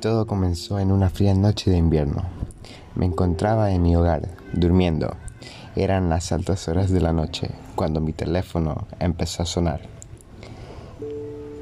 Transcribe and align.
Todo 0.00 0.26
comenzó 0.26 0.78
en 0.80 0.92
una 0.92 1.10
fría 1.10 1.34
noche 1.34 1.70
de 1.70 1.76
invierno. 1.76 2.22
Me 2.94 3.04
encontraba 3.04 3.70
en 3.72 3.82
mi 3.82 3.94
hogar, 3.96 4.30
durmiendo. 4.54 5.14
Eran 5.76 6.08
las 6.08 6.32
altas 6.32 6.68
horas 6.68 6.90
de 6.90 7.02
la 7.02 7.12
noche 7.12 7.50
cuando 7.74 8.00
mi 8.00 8.14
teléfono 8.14 8.86
empezó 8.98 9.42
a 9.42 9.46
sonar. 9.46 9.82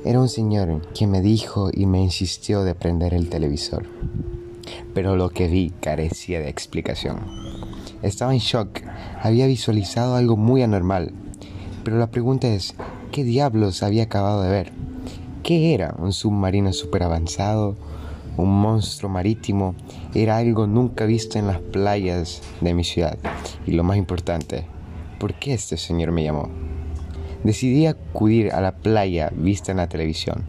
Era 0.05 0.21
un 0.21 0.29
señor 0.29 0.83
quien 0.97 1.11
me 1.11 1.21
dijo 1.21 1.71
y 1.73 1.87
me 1.87 2.01
insistió 2.01 2.63
de 2.63 2.77
prender 2.77 3.13
el 3.13 3.29
televisor. 3.29 3.87
Pero 4.95 5.17
lo 5.17 5.31
que 5.31 5.49
vi 5.49 5.71
carecía 5.71 6.39
de 6.39 6.49
explicación. 6.49 7.19
Estaba 8.03 8.33
en 8.33 8.39
shock. 8.39 8.83
Había 9.21 9.49
visualizado 9.49 10.15
algo 10.15 10.37
muy 10.37 10.63
anormal. 10.63 11.13
Pero 11.83 11.99
la 11.99 12.13
pregunta 12.13 12.47
es, 12.47 12.77
¿qué 13.11 13.25
diablos 13.25 13.83
había 13.83 14.05
acabado 14.05 14.43
de 14.43 14.51
ver? 14.51 14.73
¿Qué 15.43 15.75
era? 15.75 15.97
¿Un 15.99 16.13
submarino 16.13 16.73
super 16.73 17.03
avanzado? 17.03 17.75
¿Un 18.39 18.61
monstruo 18.61 19.11
marítimo? 19.11 19.75
Era 20.15 20.37
algo 20.37 20.69
nunca 20.69 21.07
visto 21.07 21.41
en 21.41 21.49
las 21.49 21.59
playas 21.59 22.41
de 22.61 22.73
mi 22.73 22.85
ciudad. 22.85 23.19
Y 23.67 23.73
lo 23.73 23.83
más 23.83 23.97
importante, 23.97 24.65
¿por 25.19 25.35
qué 25.35 25.55
este 25.55 25.77
señor 25.77 26.13
me 26.13 26.23
llamó? 26.23 26.49
Decidí 27.43 27.87
acudir 27.87 28.53
a 28.53 28.61
la 28.61 28.77
playa 28.77 29.33
vista 29.35 29.73
en 29.73 29.79
la 29.79 29.89
televisión. 29.89 30.45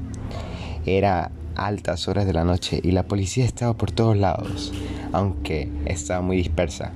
Era 0.85 1.31
altas 1.55 2.07
horas 2.07 2.27
de 2.27 2.33
la 2.33 2.45
noche 2.45 2.80
y 2.83 2.91
la 2.91 3.07
policía 3.07 3.44
estaba 3.44 3.73
por 3.73 3.89
todos 3.89 4.16
lados, 4.16 4.71
aunque 5.11 5.71
estaba 5.85 6.21
muy 6.21 6.38
dispersa. 6.38 6.94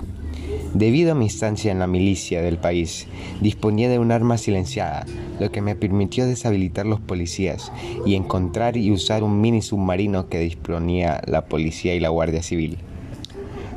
Debido 0.73 1.11
a 1.11 1.15
mi 1.15 1.25
instancia 1.25 1.71
en 1.71 1.77
la 1.77 1.85
milicia 1.85 2.41
del 2.41 2.57
país, 2.57 3.05
disponía 3.41 3.89
de 3.89 3.99
un 3.99 4.11
arma 4.11 4.39
silenciada, 4.39 5.05
lo 5.39 5.51
que 5.51 5.61
me 5.61 5.75
permitió 5.75 6.25
deshabilitar 6.25 6.87
los 6.87 6.99
policías 6.99 7.71
y 8.07 8.15
encontrar 8.15 8.75
y 8.75 8.91
usar 8.91 9.21
un 9.21 9.39
mini 9.39 9.61
submarino 9.61 10.29
que 10.29 10.39
disponía 10.39 11.21
la 11.27 11.45
policía 11.45 11.93
y 11.93 11.99
la 11.99 12.09
Guardia 12.09 12.41
Civil. 12.41 12.79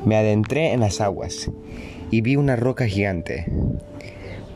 Me 0.07 0.17
adentré 0.17 0.73
en 0.73 0.81
las 0.81 1.03
aguas 1.03 1.51
y 2.11 2.23
vi 2.23 2.37
una 2.37 2.57
roca 2.57 2.87
gigante. 2.87 3.45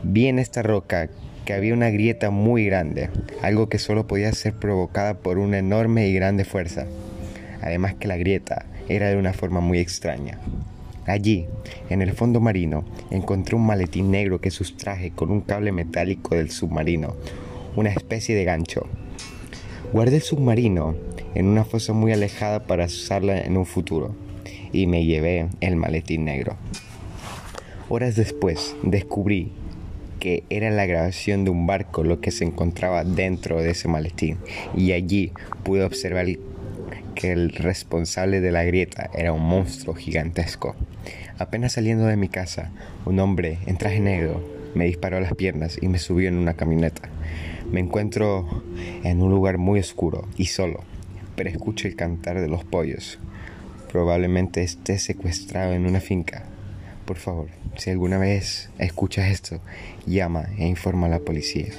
Vi 0.01 0.25
en 0.25 0.39
esta 0.39 0.63
roca 0.63 1.09
que 1.45 1.53
había 1.53 1.75
una 1.75 1.91
grieta 1.91 2.31
muy 2.31 2.65
grande, 2.65 3.11
algo 3.43 3.69
que 3.69 3.77
solo 3.77 4.07
podía 4.07 4.31
ser 4.33 4.53
provocada 4.53 5.13
por 5.13 5.37
una 5.37 5.59
enorme 5.59 6.07
y 6.07 6.13
grande 6.15 6.43
fuerza. 6.43 6.87
Además 7.61 7.93
que 7.99 8.07
la 8.07 8.17
grieta 8.17 8.65
era 8.89 9.09
de 9.09 9.17
una 9.17 9.33
forma 9.33 9.59
muy 9.59 9.77
extraña. 9.77 10.39
Allí, 11.05 11.47
en 11.89 12.01
el 12.01 12.13
fondo 12.13 12.39
marino, 12.39 12.85
encontré 13.09 13.55
un 13.55 13.65
maletín 13.65 14.11
negro 14.11 14.39
que 14.39 14.51
sustraje 14.51 15.11
con 15.11 15.31
un 15.31 15.41
cable 15.41 15.71
metálico 15.71 16.35
del 16.35 16.51
submarino, 16.51 17.15
una 17.75 17.89
especie 17.89 18.35
de 18.35 18.43
gancho. 18.43 18.87
Guardé 19.93 20.17
el 20.17 20.21
submarino 20.21 20.95
en 21.33 21.47
una 21.47 21.65
fosa 21.65 21.93
muy 21.93 22.11
alejada 22.11 22.63
para 22.63 22.85
usarla 22.85 23.41
en 23.41 23.57
un 23.57 23.65
futuro 23.65 24.15
y 24.71 24.87
me 24.87 25.05
llevé 25.05 25.49
el 25.59 25.75
maletín 25.75 26.25
negro. 26.25 26.55
Horas 27.89 28.15
después 28.15 28.75
descubrí 28.83 29.51
que 30.19 30.43
era 30.49 30.69
la 30.69 30.85
grabación 30.85 31.43
de 31.43 31.49
un 31.49 31.65
barco 31.65 32.03
lo 32.03 32.21
que 32.21 32.31
se 32.31 32.45
encontraba 32.45 33.03
dentro 33.03 33.59
de 33.59 33.71
ese 33.71 33.87
maletín 33.87 34.37
y 34.77 34.91
allí 34.91 35.33
pude 35.63 35.83
observar 35.83 36.27
el 37.23 37.51
responsable 37.51 38.41
de 38.41 38.51
la 38.51 38.63
grieta 38.63 39.09
era 39.13 39.33
un 39.33 39.43
monstruo 39.43 39.93
gigantesco. 39.95 40.75
Apenas 41.37 41.73
saliendo 41.73 42.05
de 42.05 42.17
mi 42.17 42.29
casa, 42.29 42.71
un 43.05 43.19
hombre 43.19 43.57
en 43.65 43.77
traje 43.77 43.99
negro 43.99 44.41
me 44.73 44.85
disparó 44.85 45.17
a 45.17 45.21
las 45.21 45.35
piernas 45.35 45.77
y 45.81 45.87
me 45.87 45.99
subió 45.99 46.29
en 46.29 46.37
una 46.37 46.53
camioneta. 46.53 47.09
Me 47.71 47.79
encuentro 47.79 48.63
en 49.03 49.21
un 49.21 49.31
lugar 49.31 49.57
muy 49.57 49.79
oscuro 49.79 50.27
y 50.37 50.45
solo, 50.45 50.83
pero 51.35 51.49
escucho 51.49 51.87
el 51.87 51.95
cantar 51.95 52.39
de 52.39 52.47
los 52.47 52.63
pollos. 52.63 53.19
Probablemente 53.91 54.61
esté 54.61 54.97
secuestrado 54.97 55.73
en 55.73 55.85
una 55.85 55.99
finca. 55.99 56.43
Por 57.05 57.17
favor, 57.17 57.49
si 57.75 57.89
alguna 57.89 58.17
vez 58.17 58.69
escuchas 58.77 59.29
esto, 59.29 59.59
llama 60.05 60.47
e 60.57 60.67
informa 60.67 61.07
a 61.07 61.11
la 61.11 61.19
policía. 61.19 61.69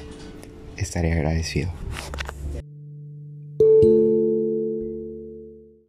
Estaré 0.77 1.13
agradecido. 1.13 1.71